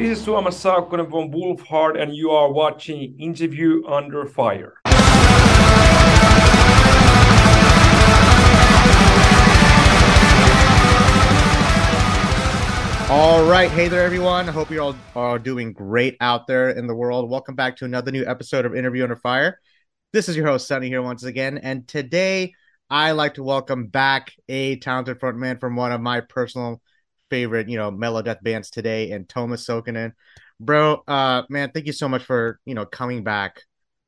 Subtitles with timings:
[0.00, 4.80] This is Tuomas Saukkonen from Wolfheart, and you are watching Interview Under Fire.
[13.10, 13.70] All right.
[13.70, 14.48] Hey there, everyone.
[14.48, 17.28] I hope you all are doing great out there in the world.
[17.28, 19.60] Welcome back to another new episode of Interview Under Fire.
[20.14, 21.58] This is your host, Sunny, here once again.
[21.58, 22.54] And today,
[22.88, 26.80] I like to welcome back a talented frontman from one of my personal
[27.30, 30.12] favorite, you know, melodeath bands today, and Tuomas Saukkonen.
[30.58, 33.62] Bro, uh, man, thank you so much for you know coming back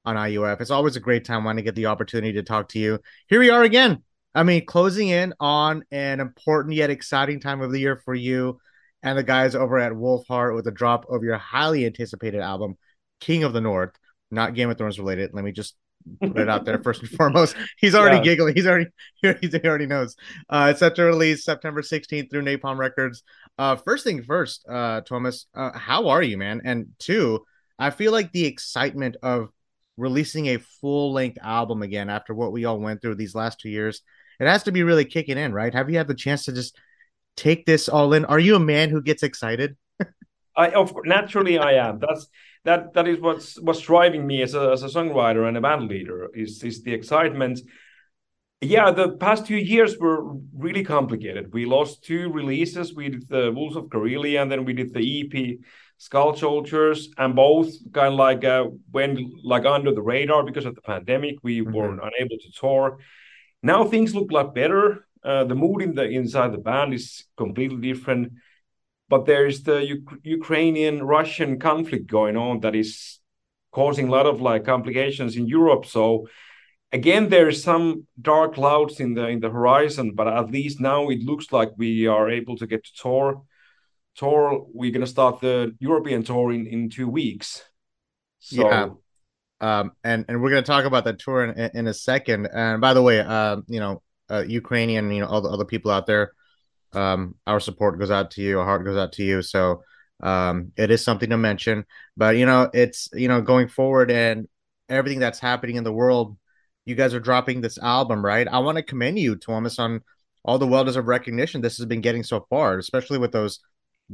[0.05, 0.61] on IUF.
[0.61, 2.99] It's always a great time when I get the opportunity to talk to you.
[3.29, 4.03] Here we are again.
[4.35, 8.59] I mean, closing in on an important yet exciting time of the year for you
[9.03, 12.77] and the guys over at Wolfheart with the drop of your highly anticipated album,
[13.21, 13.93] King of the North.
[14.31, 15.35] Not Game of Thrones related.
[15.35, 15.77] Let me just
[16.21, 17.57] put it out there first and foremost.
[17.79, 18.23] He's already yeah.
[18.23, 18.55] giggling.
[18.55, 20.17] He's already he already knows.
[20.49, 23.23] Uh, it's set to release September 16th through Napalm Records.
[23.59, 26.63] Uh, first thing first, uh, Tuomas, uh, how are you, man?
[26.65, 27.45] And two,
[27.79, 29.49] I feel like the excitement of
[29.97, 33.69] releasing a full length album again after what we all went through these last two
[33.69, 34.03] years,
[34.41, 35.75] it has to be really kicking in, right?
[35.75, 36.77] Have you had the chance to just
[37.37, 38.25] take this all in?
[38.25, 39.77] Are you a man who gets excited?
[40.57, 41.99] I of course naturally I am.
[41.99, 42.29] That's
[42.65, 45.89] that that is what's what's driving me as a as a songwriter and a band
[45.89, 47.61] leader is is the excitement.
[48.61, 51.53] Yeah, the past two years were really complicated.
[51.53, 52.95] We lost two releases.
[52.95, 55.59] We did the Wolves of Karelia, and then we did the EP
[55.99, 60.77] Skull Soldiers, and both kind of like uh, went like under the radar because of
[60.77, 61.37] the pandemic.
[61.43, 61.73] We mm-hmm.
[61.73, 62.99] were unable to tour.
[63.65, 65.07] Now things look a lot better.
[65.25, 68.33] Uh, the mood in the inside the band is completely different
[69.13, 73.21] but there is the U- Ukrainian Russian conflict going on that is
[73.71, 75.85] causing a lot of like complications in Europe.
[75.85, 76.29] So
[76.93, 81.11] again, there is some dark clouds in the in the horizon, but at least now
[81.11, 83.43] it looks like we are able to get to tour.
[84.17, 87.49] Tour, we're gonna start the European tour in, in two weeks.
[88.39, 88.89] So yeah.
[89.61, 92.41] Um, and and we're gonna talk about that tour in, in a second.
[92.47, 95.91] And by the way, uh, you know, uh, Ukrainian, you know, all the other people
[95.91, 96.33] out there,
[96.95, 99.43] um, our support goes out to you, our heart goes out to you.
[99.43, 99.83] So
[100.23, 101.85] um, it is something to mention.
[102.17, 104.49] But you know, it's you know going forward and
[104.89, 106.37] everything that's happening in the world.
[106.85, 108.49] You guys are dropping this album, right?
[108.49, 110.01] I want to commend you, Thomas, on
[110.45, 113.61] all the well-deserved recognition this has been getting so far, especially with those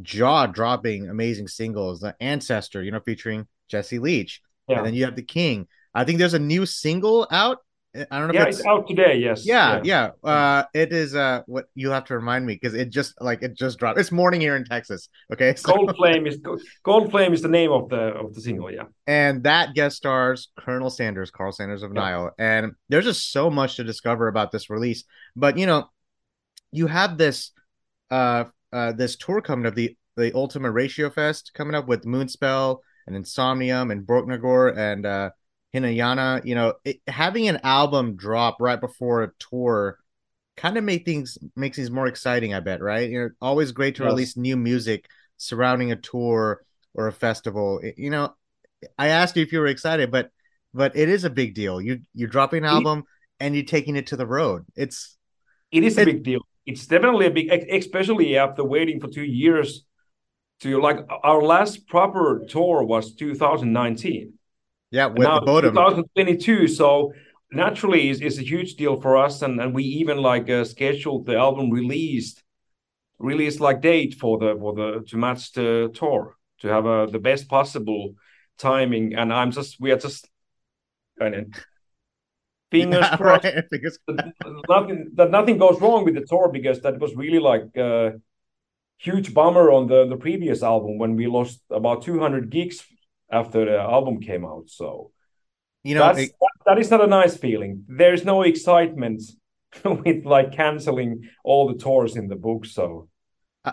[0.03, 2.01] jaw-dropping, amazing singles.
[2.01, 4.77] The Ancestor, you know, featuring Jesse Leach, yeah.
[4.77, 5.67] and then you have the King.
[5.95, 7.59] I think there's a new single out
[8.11, 8.35] I don't know.
[8.35, 9.17] Yeah, it's, it's, out today.
[9.17, 9.47] Yes.
[9.47, 10.11] Yeah, yeah.
[10.23, 10.31] yeah.
[10.31, 11.15] Uh, it is.
[11.15, 13.99] Uh, what you have to remind me because it just like it just dropped.
[13.99, 15.09] It's morning here in Texas.
[15.33, 15.55] Okay.
[15.69, 15.75] So.
[15.75, 16.39] Cold Flame is
[16.85, 18.71] Cold Flame is the name of the of the single.
[18.71, 18.85] Yeah.
[19.07, 22.01] And that guest stars Colonel Sanders, Karl Sanders of yeah.
[22.01, 25.05] Nile, and there's just so much to discover about this release.
[25.35, 25.89] But you know,
[26.71, 27.51] you have this,
[28.11, 32.79] uh, uh, this tour coming up the the Ultima Ratio Fest coming up with Moonspell
[33.07, 35.31] and Insomnium and Borknagar and uh
[35.75, 39.99] Hinayana, you know, it, having an album drop right before a tour
[40.57, 42.55] kind of make things makes things more exciting.
[42.55, 43.09] I bet, right?
[43.09, 44.11] You know, always great to yes.
[44.11, 46.63] release new music surrounding a tour
[46.95, 47.81] or a festival.
[47.83, 48.35] It, you know,
[48.99, 50.31] I asked you if you were excited, but
[50.75, 51.81] but it is a big deal.
[51.81, 54.65] You you're dropping an album it, and you're taking it to the road.
[54.75, 55.17] It's
[55.71, 56.41] it is a big deal.
[56.67, 59.85] It's definitely a big, especially after waiting for two years
[60.61, 64.38] to like our last proper tour was 2019
[64.91, 65.75] yeah, with now, the Bodom.
[65.75, 66.69] 2022.
[66.69, 67.13] So
[67.53, 71.27] naturally, is is a huge deal for us, and and we even like uh, scheduled
[71.27, 72.43] the album released
[73.19, 77.19] release like date for the for the to match the tour to have uh, the
[77.19, 78.15] best possible
[78.59, 79.15] timing.
[79.15, 80.29] And I'm just we are just
[81.19, 81.47] kind of
[82.71, 83.65] fingers yeah, crossed right.
[83.71, 84.33] that
[84.69, 88.11] nothing that nothing goes wrong with the tour because that was really like a uh,
[88.99, 92.85] huge bummer on the the previous album when we lost about 200 gigs
[93.31, 94.65] after the album came out.
[94.69, 95.11] So
[95.85, 97.85] you know it, that, that is not a nice feeling.
[97.89, 99.23] There's no excitement
[99.85, 102.67] with like canceling all the tours in the book.
[102.67, 103.09] So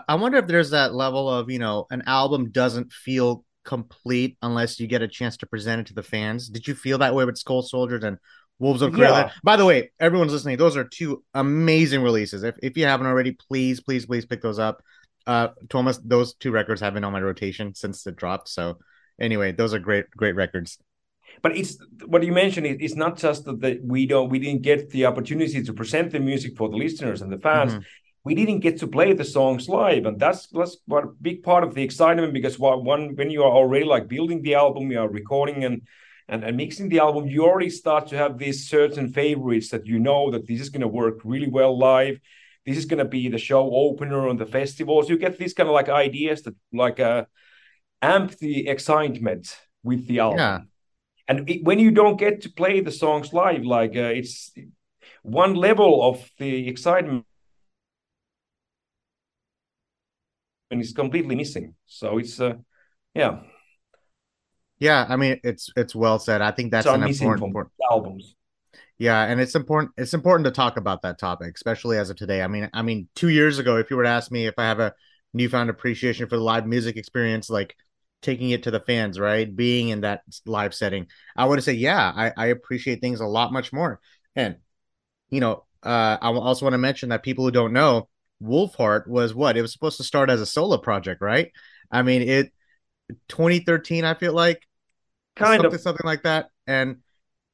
[0.08, 4.78] I wonder if there's that level of you know an album doesn't feel complete unless
[4.78, 6.48] you get a chance to present it to the fans.
[6.48, 8.18] Did you feel that way with Skull Soldiers and
[8.58, 9.26] Wolves of Karelia?
[9.26, 9.30] Yeah.
[9.42, 10.56] By the way, everyone's listening.
[10.56, 12.42] Those are two amazing releases.
[12.42, 14.82] If if you haven't already, please, please, please pick those up.
[15.26, 18.48] Uh, Tuomas, those two records have been on my rotation since it dropped.
[18.48, 18.78] So
[19.20, 20.78] anyway, those are great, great records.
[21.42, 21.76] But it's
[22.06, 22.66] what you mentioned.
[22.66, 26.56] It's not just that we don't, we didn't get the opportunity to present the music
[26.56, 27.72] for the listeners and the fans.
[27.72, 27.82] Mm-hmm.
[28.24, 31.62] We didn't get to play the songs live, and that's that's what a big part
[31.62, 32.32] of the excitement.
[32.32, 35.82] Because one, when you are already like building the album, you are recording and
[36.28, 40.00] and, and mixing the album, you already start to have these certain favorites that you
[40.00, 42.18] know that this is going to work really well live.
[42.64, 45.08] This is going to be the show opener on the festivals.
[45.08, 47.26] You get these kind of like ideas that like uh
[48.02, 50.38] amp the excitement with the album.
[50.38, 50.60] Yeah.
[51.28, 54.52] And it, when you don't get to play the songs live, like uh, it's
[55.22, 57.24] one level of the excitement
[60.70, 61.74] and it's completely missing.
[61.86, 62.54] So it's uh,
[63.14, 63.40] yeah.
[64.78, 66.42] Yeah, I mean it's it's well said.
[66.42, 68.34] I think that's so an important, important albums.
[68.98, 72.42] Yeah, and it's important it's important to talk about that topic, especially as of today.
[72.42, 74.64] I mean, I mean, 2 years ago if you were to ask me if I
[74.64, 74.94] have a
[75.32, 77.76] newfound appreciation for the live music experience like
[78.22, 79.54] taking it to the fans, right?
[79.54, 83.52] Being in that live setting, I would say yeah, I I appreciate things a lot
[83.52, 84.00] much more.
[84.34, 84.56] And
[85.30, 88.08] you know, uh I also want to mention that people who don't know,
[88.42, 89.56] Wolfheart was what?
[89.56, 91.52] It was supposed to start as a solo project, right?
[91.90, 92.52] I mean, it
[93.28, 94.62] 2013 I feel like
[95.36, 95.78] Kind something of.
[95.78, 96.50] something like that.
[96.66, 96.98] And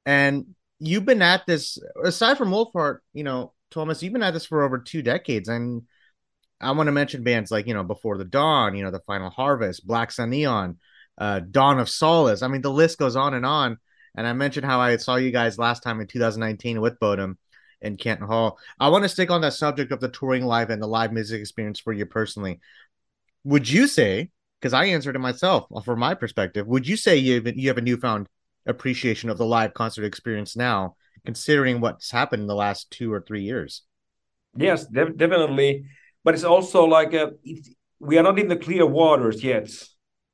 [0.07, 4.47] and you've been at this aside from Wolfheart, you know, Thomas, you've been at this
[4.47, 5.83] for over two decades, and
[6.63, 9.31] I want to mention bands like you know Before the Dawn, you know, The Final
[9.31, 10.79] Harvest, Black Sun Aeon,
[11.19, 12.43] uh, Dawn of Solace.
[12.43, 13.79] I mean, the list goes on and on.
[14.15, 17.39] And I mentioned how I saw you guys last time in 2019 with Bodom
[17.81, 18.59] in Canton Hall.
[18.79, 21.41] I want to stick on that subject of the touring live and the live music
[21.41, 22.61] experience for you personally.
[23.45, 24.31] Would you say,
[24.61, 27.79] because I answered it myself from my perspective, would you say you have, you have
[27.79, 28.29] a newfound
[28.67, 33.21] appreciation of the live concert experience now, considering what's happened in the last two or
[33.21, 33.83] three years?
[34.57, 35.87] Yes, de- definitely.
[36.25, 37.67] But it's also like uh, it,
[37.99, 39.71] we are not in the clear waters yet.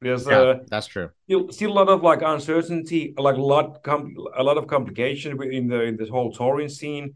[0.01, 1.11] There's Yeah, uh, that's true.
[1.25, 5.43] still still a lot of like uncertainty, like a lot com- a lot of complication
[5.43, 7.15] in the in this whole touring scene.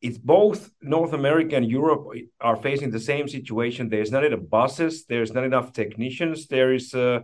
[0.00, 2.08] It's both North America and Europe
[2.40, 3.88] are facing the same situation.
[3.88, 5.04] There's not enough buses.
[5.06, 6.48] There's not enough technicians.
[6.48, 7.20] There is uh,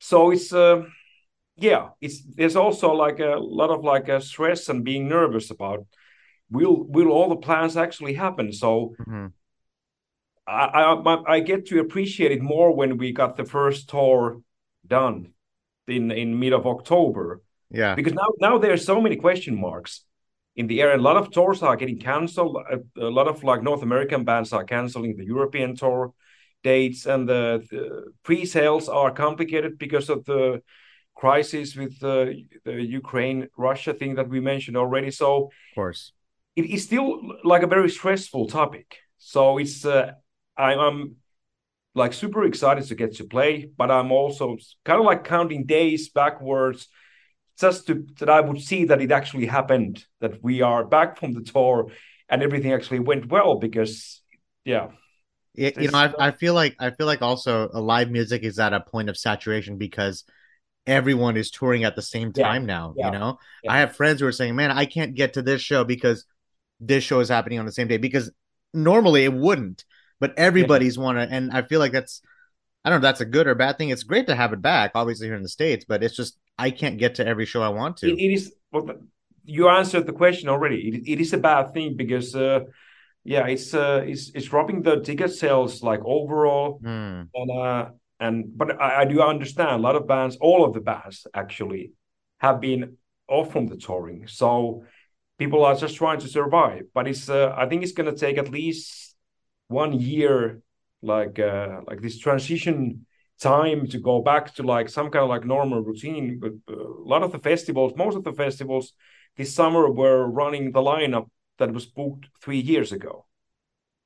[0.00, 0.82] so it's uh,
[1.56, 1.90] yeah.
[2.00, 5.86] It's there's also like a lot of like a stress and being nervous about
[6.50, 8.52] will will all the plans actually happen.
[8.52, 9.32] So Mhm.
[10.50, 14.40] I, I I get to appreciate it more when we got the first tour
[14.86, 15.32] done
[15.86, 20.04] in in mid of October Yeah, because now now there are so many question marks
[20.56, 20.94] in the air.
[20.94, 22.56] A lot of tours are getting canceled.
[22.56, 26.12] A, a lot of like North American bands are canceling the European tour
[26.62, 30.62] dates, and the, the pre-sales are complicated because of the
[31.14, 35.10] crisis with the, the Ukraine Russia thing that we mentioned already.
[35.10, 36.12] So of course.
[36.56, 38.98] it is still like a very stressful topic.
[39.18, 40.12] So it's uh,
[40.64, 41.16] I'm
[41.94, 46.08] like super excited to get to play, but I'm also kind of like counting days
[46.10, 46.88] backwards
[47.60, 51.34] just to that I would see that it actually happened, that we are back from
[51.34, 51.90] the tour
[52.28, 54.22] and everything actually went well because
[54.64, 54.88] yeah,
[55.54, 58.58] It, you know, I, I feel like I feel like also a live music is
[58.58, 60.24] at a point of saturation because
[60.86, 62.94] everyone is touring at the same Yeah, time now.
[62.94, 63.72] yeah, You know, yeah.
[63.72, 66.24] I have friends who are saying, "Man, I can't get to this show because
[66.80, 68.30] this show is happening on the same day." Because
[68.74, 69.84] normally it wouldn't,
[70.20, 72.22] but everybody's want to, and I feel like that's
[72.84, 73.90] I don't know, if that's a good or bad thing.
[73.90, 76.70] It's great to have it back, obviously here in the states, but it's just I
[76.70, 78.08] can't get to every show I want to.
[78.08, 78.88] it, it is well,
[79.44, 80.88] you answered the question already.
[80.88, 82.60] It, it is a bad thing because uh,
[83.24, 86.78] yeah, it's uh, it's it's dropping the ticket sales like overall.
[86.82, 87.22] Hmm.
[87.34, 87.90] and uh
[88.20, 91.92] and but I, I do understand a lot of bands all of the bands actually
[92.38, 92.96] have been
[93.28, 94.84] off from the touring so
[95.38, 98.36] people are just trying to survive but it's uh, i think it's going to take
[98.38, 99.09] at least
[99.70, 100.62] one year
[101.02, 103.06] like uh like this transition
[103.40, 107.06] time to go back to like some kind of like normal routine but uh, a
[107.12, 108.92] lot of the festivals most of the festivals
[109.36, 113.26] this summer were running the lineup that was booked three years ago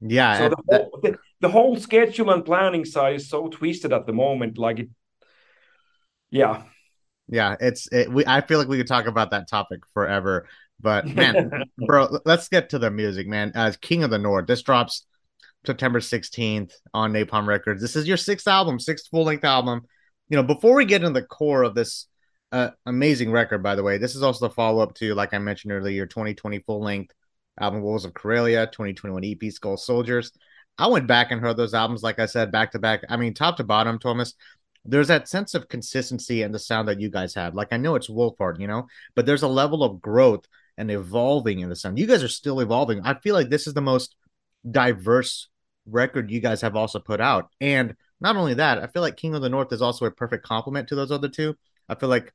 [0.00, 3.92] Yeah, so the that- whole, the, the whole schedule and planning side is so twisted
[3.92, 4.58] at the moment.
[4.58, 4.88] Like it,
[6.30, 6.64] yeah,
[7.28, 8.24] yeah, it's it, we.
[8.26, 10.46] I feel like we could talk about that topic forever,
[10.80, 11.40] but man,
[11.78, 13.52] bro, let's get to the music, man.
[13.54, 15.06] As King of the North, this drops
[15.66, 17.80] September 16th on Napalm Records.
[17.80, 19.82] This is your sixth album, sixth full length album.
[20.28, 22.06] You know, before we get into the core of this
[22.52, 25.38] uh, amazing record, by the way, this is also the follow up to, like I
[25.38, 27.14] mentioned earlier, your 2020 full length
[27.60, 30.32] album, Wolves of Karelia, 2021 EP, Skull Soldiers.
[30.78, 33.02] I went back and heard those albums, like I said, back to back.
[33.08, 34.34] I mean, top to bottom, Thomas.
[34.84, 37.54] There's that sense of consistency and the sound that you guys have.
[37.54, 41.60] Like I know it's Wolfheart, you know, but there's a level of growth and evolving
[41.60, 41.98] in the sound.
[41.98, 43.00] You guys are still evolving.
[43.02, 44.14] I feel like this is the most
[44.68, 45.48] diverse
[45.86, 47.50] record you guys have also put out.
[47.60, 50.46] And not only that, I feel like King of the North is also a perfect
[50.46, 51.56] complement to those other two.
[51.88, 52.32] I feel like,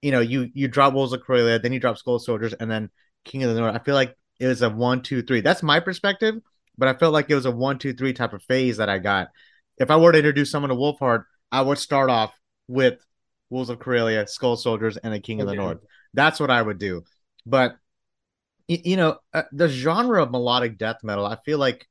[0.00, 2.90] you know, you you drop Wolves of Karelia, then you drop Skull Soldiers, and then
[3.24, 3.74] King of the North.
[3.74, 5.40] I feel like it was a one, two, three.
[5.40, 6.36] That's my perspective,
[6.76, 8.98] but I felt like it was a one, two, three type of phase that I
[8.98, 9.28] got.
[9.78, 12.32] If I were to introduce someone to Wolfheart, I would start off
[12.68, 12.98] with
[13.50, 15.78] Wolves of Karelia, Skull Soldiers, and the King of the North.
[16.14, 17.04] That's what I would do.
[17.46, 17.76] But
[18.68, 21.86] you know, uh, the genre of melodic death metal, I feel like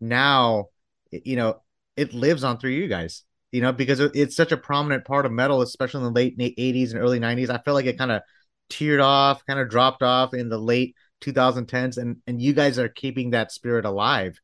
[0.00, 0.66] now,
[1.10, 1.62] you know,
[1.96, 3.24] it lives on through you guys.
[3.52, 6.92] you know, because it's such a prominent part of metal, especially in the late 80s
[6.92, 7.48] and early 90s.
[7.50, 8.22] I feel like it kind of
[8.70, 12.88] teared off, kind of dropped off in the late 2010s, and and you guys are
[12.88, 14.38] keeping that spirit alive.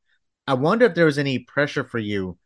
[0.47, 2.39] I wonder if there was any pressure for you,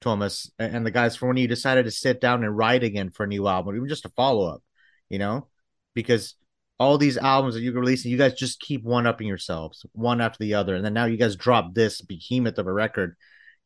[0.00, 3.24] Thomas, and the guys for when you decided to sit down and write again for
[3.24, 4.62] a new album, even just a follow up,
[5.08, 5.48] you know,
[5.94, 6.34] because
[6.80, 10.38] all these albums that you're releasing, you guys just keep one upping yourselves, one after
[10.40, 13.16] the other, and then now you guys drop this behemoth of a record.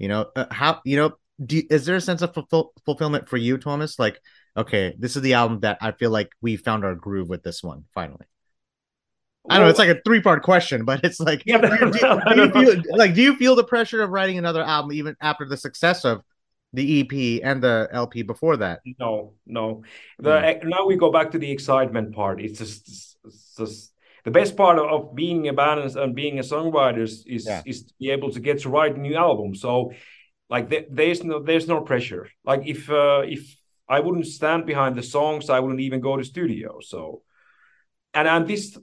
[0.00, 1.12] You know, uh, how you know?
[1.44, 3.98] Do, is there a sense of fulfill, fulfillment for you, Thomas?
[4.00, 4.20] Like,
[4.56, 7.62] okay, this is the album that I feel like we found our groove with this
[7.62, 8.26] one finally.
[9.48, 9.70] I don't know.
[9.70, 12.96] It's like a three part question, but it's like, yeah, do, do, do you feel,
[12.96, 16.22] like, do you feel the pressure of writing another album even after the success of
[16.74, 18.80] the EP and the LP before that?
[18.98, 19.82] No, no.
[20.18, 20.64] The mm.
[20.64, 22.40] now we go back to the excitement part.
[22.40, 23.92] It's just, it's just
[24.24, 27.62] the best part of being a band and being a songwriter is yeah.
[27.66, 29.54] is to be able to get to write a new album.
[29.54, 29.92] So,
[30.48, 32.28] like, there's no there's no pressure.
[32.44, 33.56] Like, if uh, if
[33.88, 36.78] I wouldn't stand behind the songs, I wouldn't even go to studio.
[36.80, 37.22] So,
[38.14, 38.76] and and this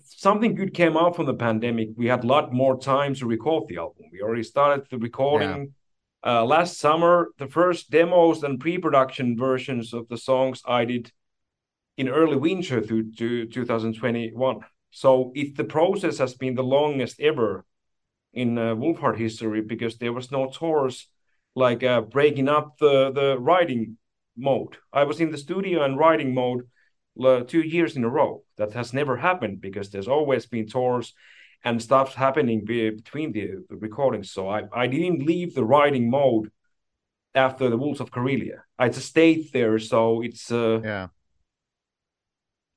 [0.00, 1.90] something good came out from the pandemic.
[1.96, 4.06] We had a lot more time to record the album.
[4.12, 5.64] We already started the recording yeah.
[6.24, 7.28] Uh, last summer.
[7.38, 11.12] The first demos and pre-production versions of the songs I did
[11.96, 14.60] in early winter through to 2021.
[14.90, 17.64] So it the process has been the longest ever
[18.32, 21.08] in uh, Wolfheart history because there was no tours
[21.54, 23.98] like uh, breaking up the the writing
[24.36, 24.76] mode.
[24.92, 26.68] I was in the studio and writing mode
[27.46, 28.42] two years in a row.
[28.56, 31.14] That has never happened because there's always been tours
[31.64, 34.30] and stuff happening be, between the, the, recordings.
[34.30, 36.50] So I, I didn't leave the writing mode
[37.34, 38.58] after the Wolves of Karelia.
[38.78, 39.78] I just stayed there.
[39.78, 41.08] So it's uh, yeah.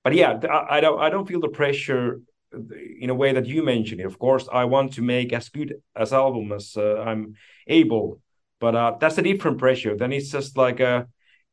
[0.03, 2.21] But yeah, I, I don't I don't feel the pressure
[2.99, 4.05] in a way that you mentioned it.
[4.05, 7.35] Of course, I want to make as good as album as uh, I'm
[7.67, 8.21] able,
[8.59, 9.97] but uh, that's a different pressure.
[9.97, 11.03] Then it's just like uh,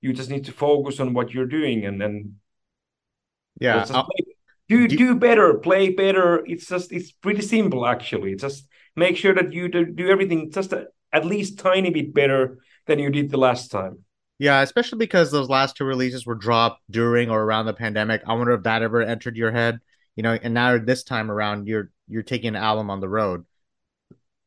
[0.00, 2.36] you just need to focus on what you're doing and then
[3.60, 3.84] yeah.
[4.74, 6.44] Do do better, play better.
[6.46, 8.34] It's just it's pretty simple actually.
[8.36, 8.66] Just
[8.96, 12.98] make sure that you do, do everything just a, at least tiny bit better than
[12.98, 14.04] you did the last time.
[14.38, 18.22] Yeah, especially because those last two releases were dropped during or around the pandemic.
[18.26, 19.78] I wonder if that ever entered your head,
[20.16, 20.36] you know.
[20.42, 23.44] And now this time around, you're you're taking an album on the road,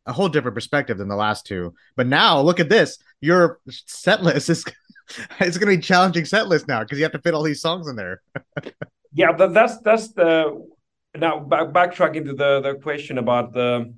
[0.06, 1.74] a whole different perspective than the last two.
[1.96, 4.66] But now look at this, your set list is
[5.40, 7.62] it's going to be challenging set list now because you have to fit all these
[7.62, 8.22] songs in there.
[9.14, 10.66] yeah, that, that's that's the
[11.16, 13.94] now back, backtracking to the the question about the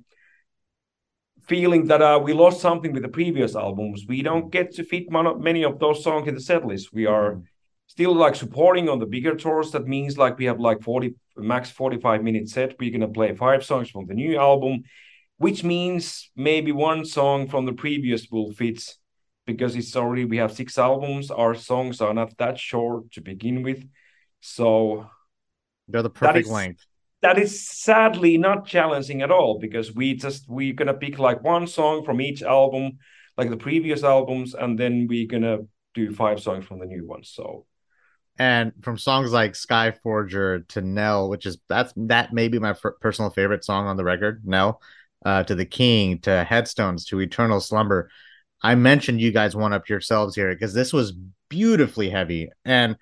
[1.46, 4.04] feeling that uh, we lost something with the previous albums.
[4.06, 6.92] We don't get to fit many of those songs in the set list.
[6.92, 7.44] We are mm.
[7.86, 9.72] still like supporting on the bigger tours.
[9.72, 12.76] That means like we have like 40 max 45 minute set.
[12.78, 14.82] We're gonna play five songs from the new album,
[15.38, 18.82] which means maybe one song from the previous will fit
[19.46, 21.30] because it's already we have six albums.
[21.30, 23.84] Our songs are not that short to begin with.
[24.40, 25.06] So
[25.88, 26.86] they're the perfect that is, length.
[27.22, 31.66] That is sadly not challenging at all because we just we're gonna pick like one
[31.66, 32.98] song from each album,
[33.36, 35.58] like the previous albums, and then we're gonna
[35.94, 37.30] do five songs from the new ones.
[37.34, 37.66] So
[38.40, 42.82] and from songs like Skyforger to Knell, which is that's that may be my f-
[43.00, 44.80] personal favorite song on the record, Knell,
[45.26, 48.10] uh, to the King, to Headstones, to Eternal Slumber.
[48.62, 51.12] I mentioned you guys one up yourselves here because this was
[51.50, 52.96] beautifully heavy, and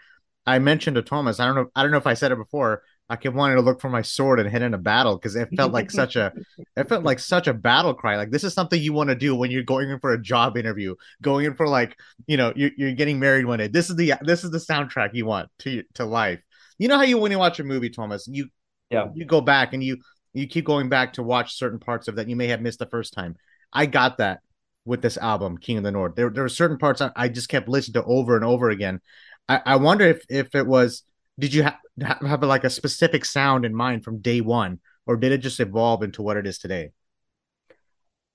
[0.49, 2.83] I mentioned to Thomas, I don't know, I don't know if I said it before.
[3.11, 5.49] I kept wanting to look for my sword and hit in a battle because it
[5.57, 6.33] felt like such a,
[6.75, 8.17] it felt like such a battle cry.
[8.17, 10.57] Like this is something you want to do when you're going in for a job
[10.57, 13.69] interview, going in for like, you know, you're, you're getting married one day.
[13.69, 16.41] This is the this is the soundtrack you want to to life.
[16.79, 18.49] You know how you when you watch a movie, Thomas, you
[18.91, 19.99] yeah you go back and you
[20.33, 22.87] you keep going back to watch certain parts of that you may have missed the
[22.87, 23.37] first time.
[23.71, 24.41] I got that
[24.87, 26.15] with this album, King of the North.
[26.15, 29.01] There there were certain parts I just kept listening to over and over again
[29.49, 31.03] I, I wonder if if it was
[31.39, 35.33] did you ha- have like a specific sound in mind from day one, or did
[35.33, 36.91] it just evolve into what it is today?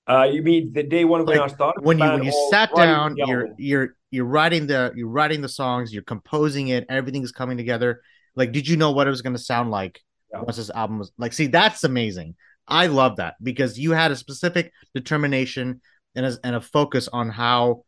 [0.06, 1.84] Uh, you mean the day one when like, I started?
[1.84, 5.92] When you when you sat down, you're you're you're writing the you're writing the songs,
[5.92, 8.02] you're composing it, everything's coming together.
[8.36, 10.00] Like, did you know what it was going to sound like
[10.32, 10.40] yeah.
[10.40, 11.32] once this album was like?
[11.32, 12.34] See, that's amazing.
[12.66, 15.80] I love that because you had a specific determination
[16.14, 17.84] and a, and a focus on how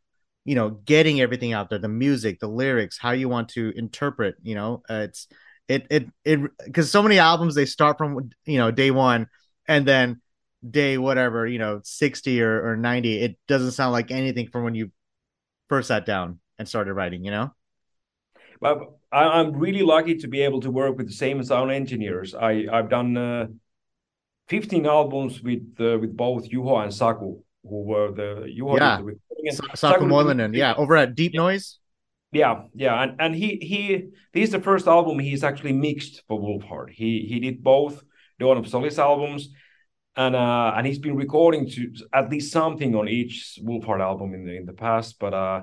[0.46, 4.36] you know getting everything out there the music the lyrics how you want to interpret
[4.42, 5.26] you know uh, it's
[5.68, 9.26] it it it because so many albums they start from you know day one
[9.68, 10.20] and then
[10.68, 14.74] day whatever you know 60 or, or 90 it doesn't sound like anything from when
[14.74, 14.90] you
[15.68, 17.50] first sat down and started writing you know
[18.60, 18.78] but
[19.12, 22.88] i'm really lucky to be able to work with the same sound engineers i i've
[22.88, 23.46] done uh,
[24.48, 28.98] 15 albums with uh, with both Juho and saku who were the Juho yeah.
[28.98, 29.18] the
[29.50, 31.40] Saku Moilanen, yeah, over at Deep yeah.
[31.40, 31.78] Noise.
[32.32, 36.38] Yeah, yeah, and and he he this is the first album he's actually mixed for
[36.38, 36.90] Wolfheart.
[36.90, 38.02] He he did both
[38.38, 39.48] Dawn of Solace albums,
[40.16, 44.44] and uh and he's been recording to at least something on each Wolfheart album in
[44.44, 45.18] the in the past.
[45.18, 45.62] But uh,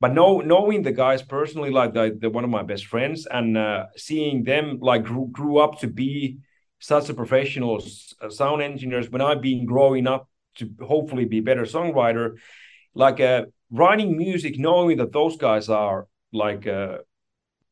[0.00, 3.58] but know knowing the guys personally, like the, they're one of my best friends, and
[3.58, 6.38] uh, seeing them like grew, grew up to be
[6.78, 7.82] such a professional
[8.22, 12.36] uh, sound engineers when I've been growing up to hopefully be better songwriter,
[12.94, 16.98] like uh, writing music, knowing that those guys are like uh,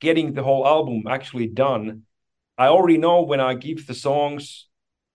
[0.00, 2.02] getting the whole album actually done.
[2.56, 4.66] I already know when I give the songs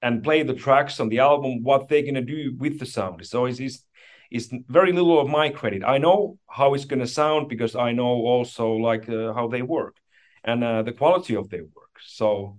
[0.02, 3.26] and play the tracks on the album what they're gonna do with the sound.
[3.26, 3.86] So it's, it's
[4.32, 5.84] it's very little of my credit.
[5.86, 9.96] I know how it's gonna sound because I know also like uh, how they work
[10.44, 12.00] and uh, the quality of their work.
[12.06, 12.58] So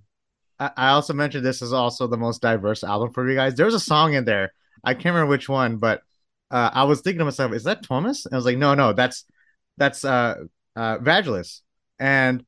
[0.59, 3.55] I also mentioned this is also the most diverse album for you guys.
[3.55, 4.53] There's a song in there.
[4.85, 6.03] I can't remember which one, but
[6.51, 8.27] uh, I was thinking to myself, is that Thomas?
[8.27, 9.25] And I was like, no, no, that's
[9.77, 10.37] that's uh
[10.77, 11.61] uh Vangelis.
[11.99, 12.45] And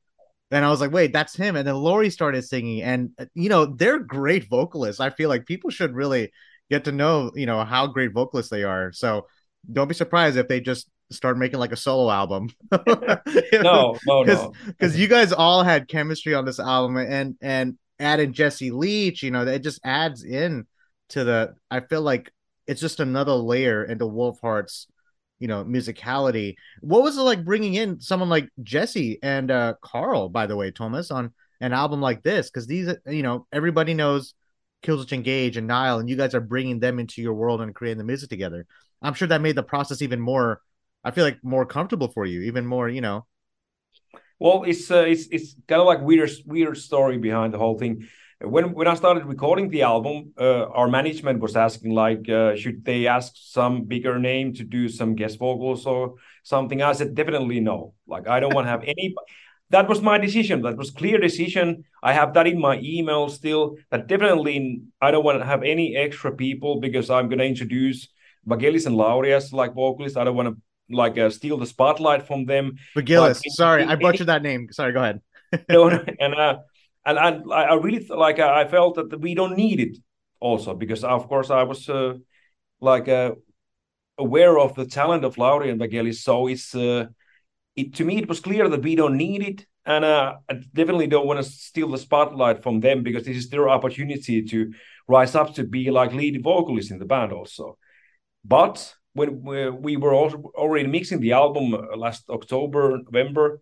[0.49, 1.55] then I was like, wait, that's him.
[1.55, 5.01] And then Lauri started singing, and you know, they're great vocalists.
[5.01, 6.31] I feel like people should really
[6.69, 8.91] get to know, you know, how great vocalists they are.
[8.91, 9.27] So
[9.71, 12.49] don't be surprised if they just start making like a solo album.
[12.71, 14.53] no, no, no.
[14.65, 19.31] Because you guys all had chemistry on this album, and and adding Jesse Leach, you
[19.31, 20.65] know, it just adds in
[21.09, 21.55] to the.
[21.69, 22.31] I feel like
[22.67, 24.87] it's just another layer into Wolfheart's,
[25.39, 26.55] you know, musicality.
[26.81, 30.71] What was it like bringing in someone like Jesse and uh Karl, by the way,
[30.71, 32.49] Thomas, on an album like this?
[32.49, 34.33] Because these, you know, everybody knows
[34.83, 37.97] Killswitch Engage and Nile, and you guys are bringing them into your world and creating
[37.97, 38.65] the music together.
[39.01, 40.61] I'm sure that made the process even more.
[41.03, 43.25] I feel like more comfortable for you, even more, you know.
[44.39, 48.07] Well, it's uh, it's it's kind of like weird weird story behind the whole thing.
[48.39, 52.85] When when I started recording the album, uh, our management was asking like, uh, should
[52.85, 56.83] they ask some bigger name to do some guest vocals or something?
[56.83, 57.95] I said definitely no.
[58.05, 59.15] Like I don't want to have any.
[59.71, 60.61] That was my decision.
[60.61, 61.83] That was clear decision.
[62.03, 63.77] I have that in my email still.
[63.89, 68.07] That definitely I don't want to have any extra people because I'm going to introduce
[68.47, 70.15] Vagelis and Laurias like vocalists.
[70.15, 70.61] I don't want to
[70.95, 72.77] like uh, steal the spotlight from them.
[72.95, 74.67] Vagelis, sorry, I butchered that name.
[74.71, 75.21] Sorry, go ahead.
[75.69, 76.59] no, and uh,
[77.07, 77.17] and
[77.53, 79.97] I, I really like I felt that we don't need it
[80.39, 82.15] also because of course I was uh,
[82.81, 83.31] like uh,
[84.17, 87.05] aware of the talent of Lauri and Vagelis, so it's uh,
[87.75, 91.07] it to me it was clear that we don't need it, and uh, I definitely
[91.07, 94.73] don't want to steal the spotlight from them because this is their opportunity to
[95.07, 97.77] rise up to be like lead vocalist in the band also.
[98.43, 103.59] But when we were already mixing the album uh, last October, November,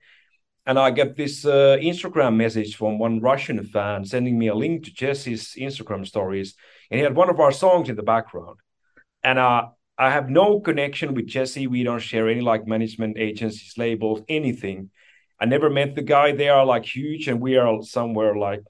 [0.65, 4.85] and I get this uh, Instagram message from one Russian fan sending me a link
[4.85, 6.55] to Jesse's Instagram stories,
[6.89, 8.57] and he had one of our songs in the background.
[9.23, 11.67] And uh, I have no connection with Jesse.
[11.67, 14.89] We don't share any like management agencies, labels, anything.
[15.39, 16.31] I never met the guy.
[16.31, 18.61] They are like huge, and we are somewhere like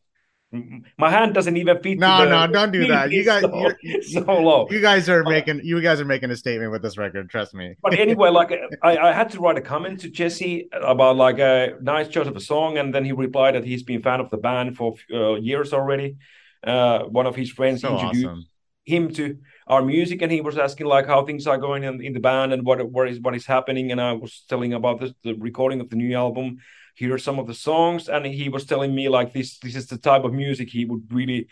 [0.97, 1.97] my hand doesn't even fit.
[1.99, 3.11] No, no, don't do that.
[3.11, 4.67] You guys, so, so low.
[4.69, 7.29] You guys are making you guys are making a statement with this record.
[7.29, 7.75] Trust me.
[7.81, 11.77] but anyway, like I, I had to write a comment to Jesse about like a
[11.81, 14.37] nice choice of a song, and then he replied that he's been fan of the
[14.37, 16.17] band for uh, years already.
[16.65, 18.45] Uh, one of his friends so introduced awesome.
[18.85, 22.13] him to our music, and he was asking like how things are going in, in
[22.13, 23.91] the band and what what is what is happening.
[23.91, 26.59] And I was telling about the, the recording of the new album
[26.95, 29.97] hear some of the songs and he was telling me like this this is the
[29.97, 31.47] type of music he would really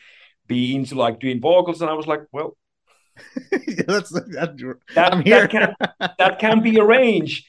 [0.47, 2.57] be into like doing vocals and i was like well
[3.51, 4.09] that's, that's
[4.95, 5.75] that, that, can,
[6.17, 7.45] that can be arranged.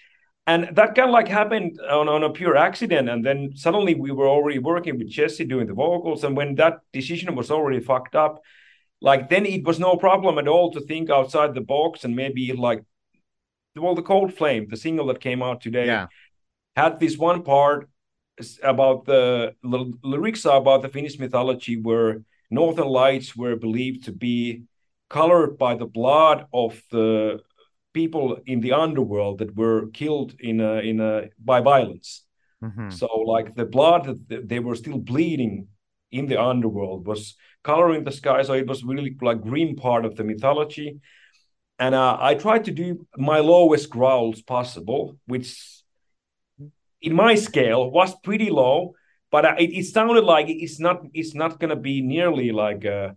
[0.46, 4.10] And that kind of like happened on, on a pure accident and then suddenly we
[4.10, 8.14] were already working with jesse doing the vocals and when that decision was already fucked
[8.14, 8.42] up
[9.00, 12.52] like then it was no problem at all to think outside the box and maybe
[12.52, 12.84] like
[13.74, 15.86] well the cold flame the single that came out today.
[15.86, 16.08] Yeah
[16.76, 17.88] had this one part
[18.62, 19.54] about the
[20.02, 24.64] lyrics about the Finnish mythology where northern lights were believed to be
[25.08, 27.40] colored by the blood of the
[27.92, 32.24] people in the underworld that were killed in a, in a by violence.
[32.62, 32.90] Mm-hmm.
[32.90, 35.68] So like the blood that they were still bleeding
[36.10, 38.42] in the underworld was coloring the sky.
[38.42, 41.00] So it was really like green part of the mythology.
[41.78, 45.82] And uh, I tried to do my lowest growls possible, which
[47.04, 48.94] in my scale was pretty low,
[49.30, 53.16] but it, it sounded like it's not it's not gonna be nearly like a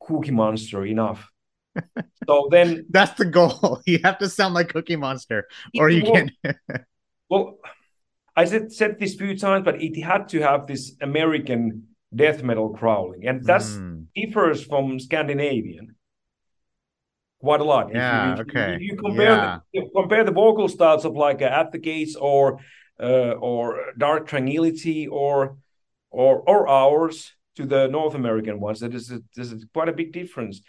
[0.00, 1.30] Cookie Monster enough.
[2.26, 3.80] so then that's the goal.
[3.86, 5.46] You have to sound like Cookie Monster,
[5.78, 6.30] or you well, can.
[7.30, 7.58] well,
[8.36, 12.70] I said said this few times, but it had to have this American death metal
[12.70, 14.06] crawling, and that's mm.
[14.16, 15.94] differs from Scandinavian.
[17.40, 17.90] quite a lot.
[17.94, 18.32] Yeah.
[18.32, 18.74] If you, if okay.
[18.74, 19.58] If you compare yeah.
[19.72, 22.58] the, compare the vocal styles of like uh, At the Gates or
[23.00, 25.56] uh, or Dark Tranquillity or
[26.10, 30.12] or or ours to the North American ones, that is a, there's quite a big
[30.12, 30.60] difference.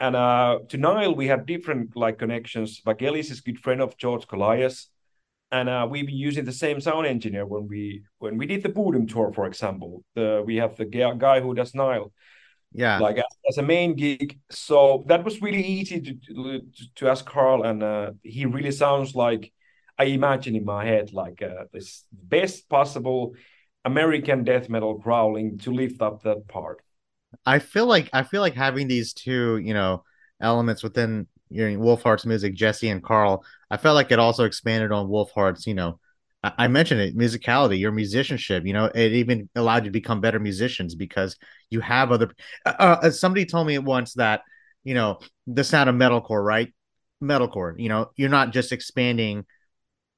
[0.00, 2.80] And uh, to Nile, we have different like connections.
[2.86, 4.86] Vangelis is a good friend of George Kollias,
[5.50, 8.68] and uh, we've been using the same sound engineer when we when we did the
[8.68, 10.04] Bodom tour, for example.
[10.14, 12.12] The we have the guy who does Nile,
[12.72, 14.38] yeah, like as, as a main gig.
[14.50, 16.60] So that was really easy to to,
[16.96, 19.52] to ask Karl, and uh, he really sounds like
[19.98, 23.34] I imagine in my head, like uh, this best possible
[23.84, 26.82] American death metal growling to lift up that part.
[27.44, 30.04] I feel like I feel like having these two, you know,
[30.40, 33.44] elements within your Wolfheart's music, Jesse and Karl.
[33.70, 35.98] I felt like it also expanded on Wolfheart's, you know,
[36.42, 38.64] I, I mentioned it, musicality, your musicianship.
[38.66, 41.36] You know, it even allowed you to become better musicians because
[41.70, 42.30] you have other.
[42.64, 44.42] Uh, uh somebody told me once that
[44.84, 46.72] you know the sound of metalcore, right?
[47.22, 47.74] Metalcore.
[47.78, 49.44] You know, you're not just expanding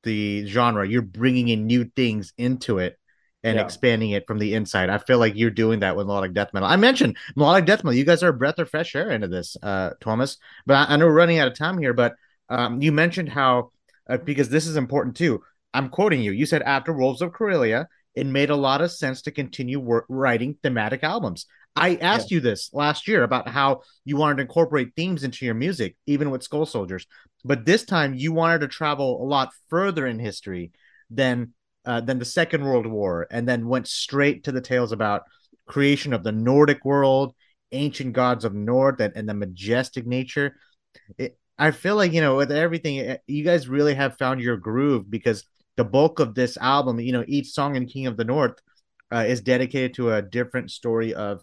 [0.02, 2.96] the genre; you're bringing in new things into it
[3.42, 3.64] and yeah.
[3.64, 4.90] expanding it from the inside.
[4.90, 6.68] I feel like you're doing that with melodic death metal.
[6.68, 7.96] I mentioned melodic death metal.
[7.96, 10.36] You guys are a breath of fresh air into this, uh, Thomas.
[10.66, 11.94] But I, I know we're running out of time here.
[11.94, 12.14] But
[12.48, 13.72] um, you mentioned how
[14.08, 15.42] uh, because this is important too.
[15.72, 16.32] I'm quoting you.
[16.32, 20.06] You said after Wolves of Karelia, it made a lot of sense to continue wor-
[20.08, 21.46] writing thematic albums.
[21.76, 22.36] I asked yeah.
[22.36, 26.30] you this last year about how you wanted to incorporate themes into your music, even
[26.30, 27.06] with Skull Soldiers.
[27.44, 30.72] But this time you wanted to travel a lot further in history
[31.10, 31.54] than
[31.86, 35.22] uh, then the Second World War, and then went straight to the tales about
[35.66, 37.34] creation of the Nordic world,
[37.72, 40.56] ancient gods of North, and, and the majestic nature.
[41.16, 44.56] It, I feel like you know with everything, eh, you guys really have found your
[44.56, 45.44] groove because
[45.76, 48.58] the bulk of this album, you know, each song in King of the North
[49.10, 51.42] uh, is dedicated to a different story of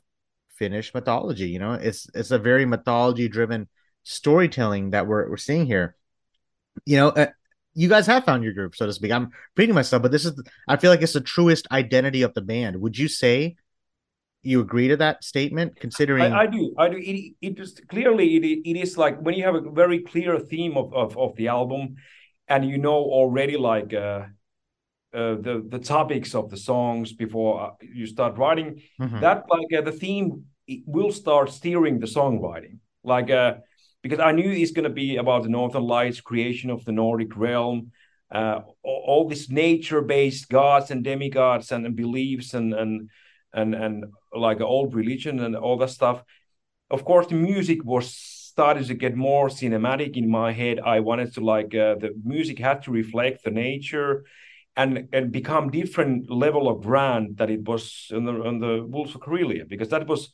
[0.58, 1.50] Finnish mythology.
[1.50, 3.68] You know, it's it's a very mythology driven
[4.04, 5.96] storytelling that we're we're seeing here.
[6.86, 7.28] You know, uh,
[7.74, 9.12] you guys have found your group, so to speak.
[9.12, 12.42] I'm repeating myself, but this is I feel like it's the truest identity of the
[12.42, 12.82] band.
[12.82, 13.56] Would you say
[14.42, 15.76] you agree to that statement?
[15.80, 16.98] Considering I, I do, I do.
[16.98, 20.78] It, it just clearly it, it is like when you have a very clear theme
[20.78, 21.96] of, of, of the album,
[22.48, 24.24] and you know already like uh,
[25.18, 28.82] uh, the the topics of the songs before uh, you start writing.
[29.02, 29.20] Mm-hmm.
[29.20, 30.46] That like uh, the theme
[30.86, 32.78] will start steering the songwriting.
[33.04, 33.56] Like uh,
[34.04, 37.36] because I knew it's going to be about the Northern Lights, creation of the Nordic
[37.36, 37.92] realm,
[38.32, 43.10] uh, all, this nature-based gods and demigods and, and beliefs and and
[43.54, 46.24] and and like old religion and all that stuff.
[46.92, 50.80] Of course, the music was started to get more cinematic in my head.
[50.80, 54.26] I wanted to like uh, the music had to reflect the nature
[54.78, 59.16] and and become different level of grand that it was on the on the Wolves
[59.16, 60.32] of Karelia because that was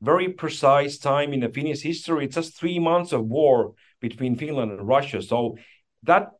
[0.00, 2.24] very precise time in the Finnish history.
[2.24, 5.22] It's just three months of war between Finland and Russia.
[5.22, 5.56] So
[6.02, 6.30] that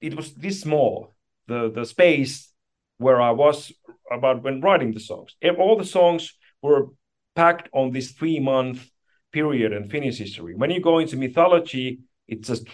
[0.00, 1.14] it was this small,
[1.48, 2.52] the the space
[2.98, 3.72] where I was
[4.12, 5.34] about when writing the songs.
[5.58, 6.88] All the songs were
[7.34, 8.86] packed on this three month
[9.32, 10.54] period in Finnish history.
[10.54, 12.68] When you go into mythology, it's just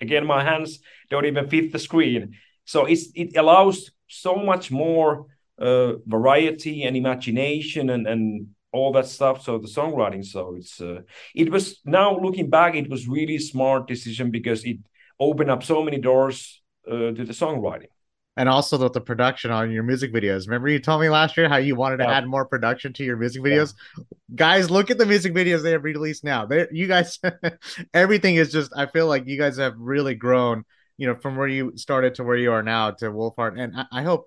[0.00, 2.34] again my hands don't even fit the screen.
[2.70, 5.26] So it's it allows so much more
[5.58, 9.42] uh, variety and imagination and and all that stuff.
[9.42, 11.00] So the songwriting so it's uh,
[11.34, 14.78] it was now looking back it was really smart decision because it
[15.18, 17.90] opened up so many doors uh, to the songwriting.
[18.36, 20.46] And also with the production on your music videos.
[20.46, 22.18] Remember you told me last year how you wanted to yeah.
[22.18, 23.74] add more production to your music videos?
[23.98, 24.04] Yeah.
[24.36, 26.46] guys look at the music videos they have released now.
[26.46, 27.18] They you guys
[27.94, 30.64] everything is just i feel like you guys have really grown
[31.00, 33.86] you know from where you started to where you are now to wolfheart and I,
[33.90, 34.26] I hope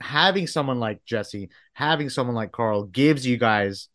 [0.00, 3.88] having someone like Jesse, having someone like Karl gives you guys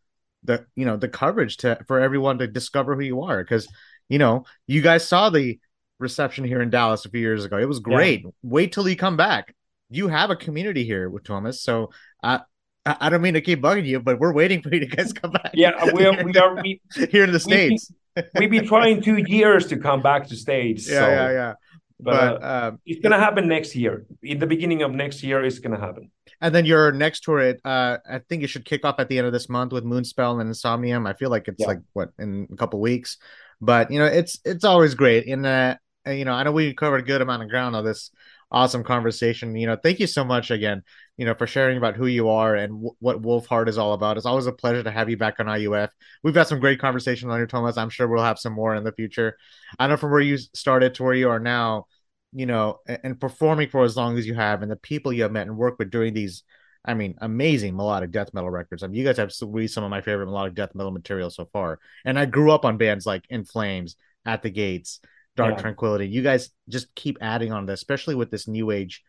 [0.44, 3.68] the you know the coverage to for everyone to discover who you are because
[4.08, 5.60] you know you guys saw the
[6.00, 7.58] reception here in Dallas a few years ago.
[7.58, 8.22] It was great.
[8.24, 8.32] Yeah.
[8.44, 9.56] Wait till you come back.
[9.90, 11.90] You have a community here with Thomas, so
[12.24, 12.40] uh,
[12.86, 15.32] I don't mean to keep bugging you, but we're waiting for you to guys come
[15.32, 15.52] back.
[15.54, 16.24] Yeah, we are.
[16.24, 17.92] We are we, here in the states.
[18.36, 20.90] We've been trying two years to come back to states.
[20.92, 21.10] Yeah, so.
[21.10, 21.54] yeah, yeah.
[22.02, 24.06] But, but uh, it's gonna happen next year.
[24.24, 26.12] In the beginning of next year, it's gonna happen.
[26.42, 29.18] And then your next tour, it uh, I think it should kick off at the
[29.18, 31.08] end of this month with Moonspell and Insomnium.
[31.08, 31.68] I feel like it's yeah.
[31.68, 33.18] like what in a couple weeks,
[33.60, 35.28] but you know, it's it's always great.
[35.28, 35.76] And uh,
[36.08, 38.12] you know, I know we covered a good amount of ground on this
[38.52, 39.56] awesome conversation.
[39.56, 40.84] You know, thank you so much again,
[41.18, 44.18] you know, for sharing about who you are and w- what Wolfheart is all about.
[44.18, 45.90] It's always a pleasure to have you back on IUF.
[46.24, 47.78] We've had some great conversations on your Thomas.
[47.78, 49.38] I'm sure we'll have some more in the future.
[49.80, 51.86] I know from where you started to where you are now,
[52.34, 55.24] you know, and, and performing for as long as you have and the people you
[55.24, 56.44] have met and worked with during these
[56.84, 58.82] I mean, amazing melodic death metal records.
[58.82, 61.46] I mean, you guys have released some of my favorite melodic death metal material so
[61.54, 61.80] far.
[62.06, 65.00] And I grew up on bands like In Flames, At the Gates,
[65.36, 65.62] Dark yeah.
[65.62, 66.08] Tranquillity.
[66.08, 69.02] You guys just keep adding on this, especially with this new age.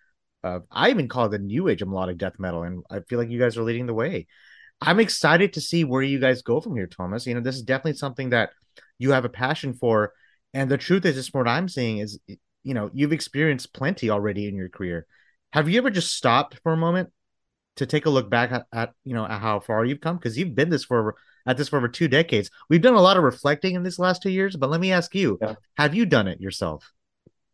[0.44, 3.18] Uh, I even call it the new age of melodic death metal, and I feel
[3.18, 4.26] like you guys are leading the way.
[4.80, 7.26] I'm excited to see where you guys go from here, Thomas.
[7.26, 8.50] You know, this is definitely something that
[8.98, 10.12] you have a passion for,
[10.54, 14.48] and the truth is, just what I'm seeing is, you know, you've experienced plenty already
[14.48, 15.06] in your career.
[15.52, 17.10] Have you ever just stopped for a moment
[17.76, 20.36] to take a look back at, at you know at how far you've come because
[20.36, 21.14] you've been this for
[21.46, 22.50] at this for over two decades.
[22.68, 25.14] We've done a lot of reflecting in these last two years, but let me ask
[25.14, 25.54] you: yeah.
[25.76, 26.92] Have you done it yourself?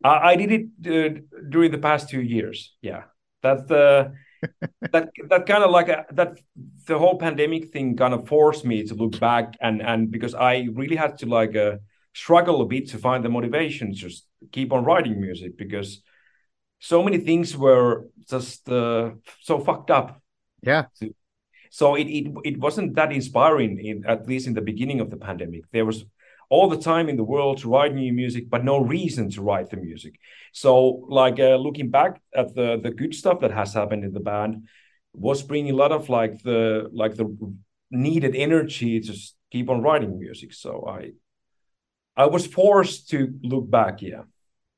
[0.03, 2.75] I, I did it uh, during the past two years.
[2.81, 3.03] Yeah,
[3.41, 4.13] that's the
[4.91, 6.39] that that kind of like a, that
[6.85, 10.67] the whole pandemic thing kind of forced me to look back and and because I
[10.73, 11.77] really had to like uh,
[12.13, 16.01] struggle a bit to find the motivation to just keep on writing music because
[16.79, 20.21] so many things were just uh, so fucked up.
[20.61, 20.85] Yeah.
[21.69, 25.17] So it, it it wasn't that inspiring in at least in the beginning of the
[25.17, 25.63] pandemic.
[25.71, 26.05] There was
[26.49, 29.69] all the time in the world to write new music, but no reason to write
[29.69, 30.19] the music.
[30.51, 34.19] So like uh, looking back at the the good stuff that has happened in the
[34.19, 34.67] band
[35.13, 37.27] was bringing a lot of like the like the
[37.91, 39.13] needed energy to
[39.51, 40.53] keep on writing music.
[40.53, 41.11] So I
[42.15, 44.01] I was forced to look back.
[44.01, 44.23] Yeah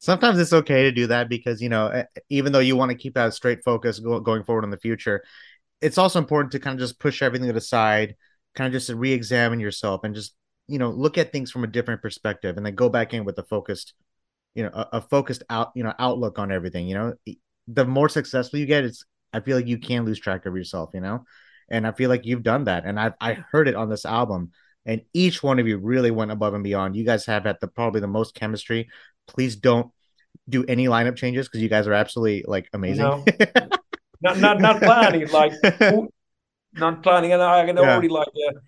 [0.01, 3.13] sometimes it's okay to do that because you know even though you want to keep
[3.13, 5.23] that straight focus go, going forward in the future
[5.81, 8.15] it's also important to kind of just push everything to the side
[8.55, 10.35] kind of just to re-examine yourself and just
[10.67, 13.37] you know look at things from a different perspective and then go back in with
[13.37, 13.93] a focused
[14.55, 17.13] you know a, a focused out you know outlook on everything you know
[17.67, 20.91] the more successful you get it's i feel like you can lose track of yourself
[20.93, 21.23] you know
[21.69, 24.51] and i feel like you've done that and I've i heard it on this album
[24.85, 27.67] and each one of you really went above and beyond you guys have had the
[27.67, 28.89] probably the most chemistry
[29.27, 29.91] please don't
[30.49, 33.03] do any lineup changes because you guys are absolutely like amazing.
[33.03, 33.25] No.
[34.21, 35.53] not not not planning like
[36.73, 37.83] not planning, and I can yeah.
[37.83, 38.27] already like.
[38.27, 38.59] Uh,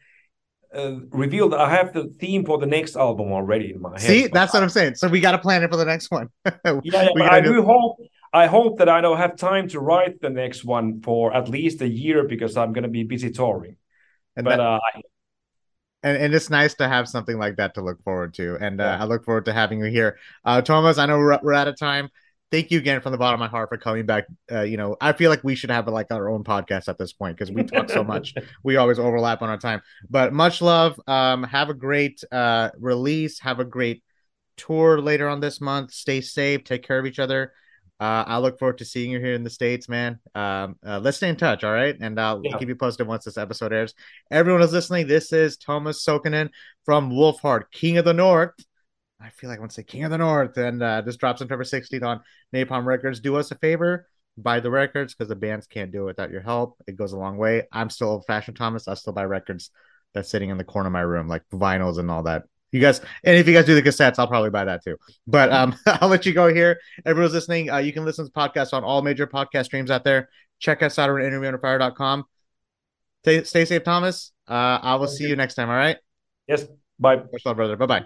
[0.74, 4.00] uh, reveal that I have the theme for the next album already in my head.
[4.00, 4.96] See, that's what I'm saying.
[4.96, 6.30] So we got to plan it for the next one.
[6.46, 7.98] yeah, yeah but I do hope
[8.34, 11.82] I hope that I don't have time to write the next one for at least
[11.82, 13.78] a year because I'm going to be busy touring.
[14.36, 14.80] And but that, uh,
[16.02, 18.58] and, and it's nice to have something like that to look forward to.
[18.60, 20.18] And uh, I look forward to having you here.
[20.44, 22.10] Uh, Thomas, I know we're, we're out of time.
[22.54, 24.28] Thank you again from the bottom of my heart for coming back.
[24.52, 27.12] Uh, you know, I feel like we should have like our own podcast at this
[27.12, 28.36] point because we talk so much.
[28.64, 29.82] we always overlap on our time.
[30.08, 31.00] But much love.
[31.08, 33.40] Um, have a great uh, release.
[33.40, 34.04] Have a great
[34.56, 35.94] tour later on this month.
[35.94, 36.64] Stay safe.
[36.64, 37.54] Take care of each other.
[38.00, 40.20] Uh, I look forward to seeing you here in the States, man.
[40.36, 41.98] Um, uh, let's stay in touch, all right?
[42.00, 42.56] And I'll yeah.
[42.60, 43.96] keep you posted once this episode airs.
[44.30, 45.08] Everyone is listening.
[45.08, 46.50] This is Thomas Saukkonen
[46.86, 48.54] from Wolfheart, King of the North.
[49.24, 50.58] I feel like I want to say King of the North.
[50.58, 52.22] And uh, this drops on February 16th on
[52.54, 53.20] Napalm Records.
[53.20, 54.08] Do us a favor,
[54.38, 56.78] buy the records because the bands can't do it without your help.
[56.88, 57.64] It goes a long way.
[57.72, 58.88] I'm still old fashioned, Thomas.
[58.88, 59.72] I still buy records
[60.14, 62.44] that's sitting in the corner of my room, like vinyls and all that.
[62.72, 64.98] You guys, and if you guys do the cassettes, I'll probably buy that too.
[65.28, 66.80] But um, I'll let you go here.
[67.06, 67.70] Everyone's listening.
[67.70, 70.30] Uh, you can listen to the podcast on all major podcast streams out there.
[70.60, 72.24] Check us out at interviewunderfire.com.
[73.24, 74.32] Stay, stay safe, Thomas.
[74.48, 75.70] Uh, I will see you next time.
[75.70, 75.98] All right.
[76.48, 76.66] Yes.
[77.00, 77.18] Bye.
[77.18, 77.78] Much love, brother.
[77.78, 78.06] Bye bye.